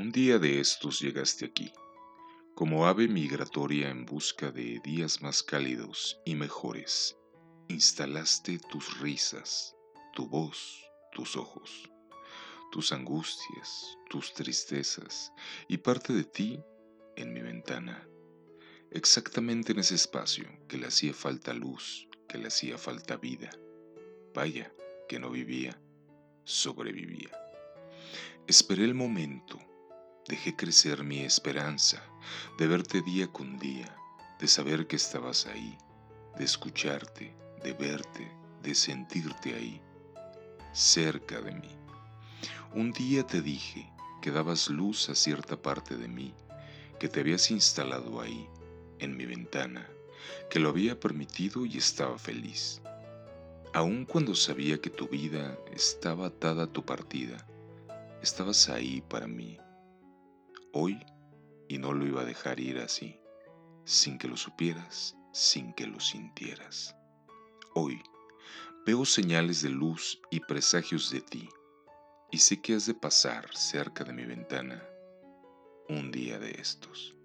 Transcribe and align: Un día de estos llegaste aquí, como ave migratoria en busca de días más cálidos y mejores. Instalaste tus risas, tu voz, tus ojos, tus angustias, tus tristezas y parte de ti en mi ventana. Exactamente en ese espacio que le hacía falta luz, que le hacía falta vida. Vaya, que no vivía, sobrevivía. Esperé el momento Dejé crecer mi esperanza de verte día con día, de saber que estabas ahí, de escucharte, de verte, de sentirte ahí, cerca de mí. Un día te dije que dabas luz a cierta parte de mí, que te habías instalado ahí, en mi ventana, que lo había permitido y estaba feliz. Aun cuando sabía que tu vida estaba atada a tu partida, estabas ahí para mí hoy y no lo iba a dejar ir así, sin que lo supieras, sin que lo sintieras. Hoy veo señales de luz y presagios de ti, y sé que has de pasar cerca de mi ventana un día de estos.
Un 0.00 0.12
día 0.12 0.38
de 0.38 0.60
estos 0.60 0.98
llegaste 1.00 1.44
aquí, 1.44 1.74
como 2.54 2.86
ave 2.86 3.06
migratoria 3.06 3.90
en 3.90 4.06
busca 4.06 4.50
de 4.50 4.80
días 4.82 5.20
más 5.20 5.42
cálidos 5.42 6.18
y 6.24 6.36
mejores. 6.36 7.18
Instalaste 7.68 8.60
tus 8.70 8.98
risas, 9.00 9.76
tu 10.14 10.26
voz, 10.26 10.82
tus 11.12 11.36
ojos, 11.36 11.90
tus 12.72 12.92
angustias, 12.92 13.98
tus 14.08 14.32
tristezas 14.32 15.34
y 15.68 15.76
parte 15.76 16.14
de 16.14 16.24
ti 16.24 16.58
en 17.16 17.34
mi 17.34 17.42
ventana. 17.42 18.08
Exactamente 18.90 19.72
en 19.72 19.80
ese 19.80 19.96
espacio 19.96 20.46
que 20.66 20.78
le 20.78 20.86
hacía 20.86 21.12
falta 21.12 21.52
luz, 21.52 22.08
que 22.26 22.38
le 22.38 22.48
hacía 22.48 22.78
falta 22.78 23.18
vida. 23.18 23.50
Vaya, 24.32 24.72
que 25.10 25.18
no 25.18 25.30
vivía, 25.30 25.78
sobrevivía. 26.44 27.38
Esperé 28.46 28.84
el 28.84 28.94
momento 28.94 29.69
Dejé 30.30 30.54
crecer 30.54 31.02
mi 31.02 31.22
esperanza 31.22 32.00
de 32.56 32.68
verte 32.68 33.02
día 33.02 33.26
con 33.26 33.58
día, 33.58 33.92
de 34.38 34.46
saber 34.46 34.86
que 34.86 34.94
estabas 34.94 35.46
ahí, 35.46 35.76
de 36.38 36.44
escucharte, 36.44 37.34
de 37.64 37.72
verte, 37.72 38.30
de 38.62 38.76
sentirte 38.76 39.56
ahí, 39.56 39.82
cerca 40.72 41.40
de 41.40 41.50
mí. 41.50 41.76
Un 42.72 42.92
día 42.92 43.26
te 43.26 43.42
dije 43.42 43.90
que 44.22 44.30
dabas 44.30 44.70
luz 44.70 45.08
a 45.08 45.16
cierta 45.16 45.60
parte 45.60 45.96
de 45.96 46.06
mí, 46.06 46.32
que 47.00 47.08
te 47.08 47.18
habías 47.18 47.50
instalado 47.50 48.20
ahí, 48.20 48.48
en 49.00 49.16
mi 49.16 49.26
ventana, 49.26 49.84
que 50.48 50.60
lo 50.60 50.68
había 50.68 51.00
permitido 51.00 51.66
y 51.66 51.76
estaba 51.76 52.20
feliz. 52.20 52.80
Aun 53.74 54.04
cuando 54.04 54.36
sabía 54.36 54.80
que 54.80 54.90
tu 54.90 55.08
vida 55.08 55.58
estaba 55.74 56.28
atada 56.28 56.62
a 56.62 56.72
tu 56.72 56.84
partida, 56.84 57.44
estabas 58.22 58.68
ahí 58.68 59.02
para 59.08 59.26
mí 59.26 59.58
hoy 60.72 61.04
y 61.68 61.78
no 61.78 61.92
lo 61.92 62.06
iba 62.06 62.22
a 62.22 62.24
dejar 62.24 62.60
ir 62.60 62.78
así, 62.78 63.20
sin 63.84 64.18
que 64.18 64.28
lo 64.28 64.36
supieras, 64.36 65.16
sin 65.32 65.72
que 65.74 65.86
lo 65.86 66.00
sintieras. 66.00 66.96
Hoy 67.74 68.02
veo 68.86 69.04
señales 69.04 69.62
de 69.62 69.70
luz 69.70 70.20
y 70.30 70.40
presagios 70.40 71.10
de 71.10 71.20
ti, 71.20 71.48
y 72.30 72.38
sé 72.38 72.60
que 72.60 72.74
has 72.74 72.86
de 72.86 72.94
pasar 72.94 73.48
cerca 73.54 74.04
de 74.04 74.12
mi 74.12 74.24
ventana 74.24 74.84
un 75.88 76.10
día 76.10 76.38
de 76.38 76.52
estos. 76.52 77.16